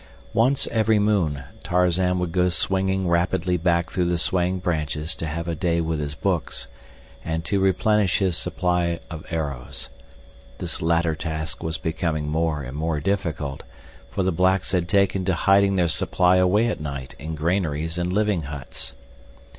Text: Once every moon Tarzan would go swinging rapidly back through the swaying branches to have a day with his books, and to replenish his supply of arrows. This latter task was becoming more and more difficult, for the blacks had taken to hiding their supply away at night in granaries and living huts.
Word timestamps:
Once 0.33 0.65
every 0.71 0.97
moon 0.97 1.43
Tarzan 1.61 2.17
would 2.17 2.31
go 2.31 2.49
swinging 2.49 3.07
rapidly 3.07 3.55
back 3.55 3.91
through 3.91 4.05
the 4.05 4.17
swaying 4.17 4.57
branches 4.57 5.13
to 5.13 5.27
have 5.27 5.47
a 5.47 5.53
day 5.53 5.79
with 5.79 5.99
his 5.99 6.15
books, 6.15 6.65
and 7.23 7.45
to 7.45 7.59
replenish 7.59 8.17
his 8.17 8.35
supply 8.35 8.99
of 9.11 9.23
arrows. 9.31 9.89
This 10.57 10.81
latter 10.81 11.13
task 11.13 11.61
was 11.61 11.77
becoming 11.77 12.27
more 12.27 12.63
and 12.63 12.75
more 12.75 12.99
difficult, 12.99 13.61
for 14.09 14.23
the 14.23 14.31
blacks 14.31 14.71
had 14.71 14.89
taken 14.89 15.23
to 15.25 15.35
hiding 15.35 15.75
their 15.75 15.87
supply 15.87 16.37
away 16.37 16.65
at 16.67 16.81
night 16.81 17.13
in 17.19 17.35
granaries 17.35 17.99
and 17.99 18.11
living 18.11 18.41
huts. 18.49 18.95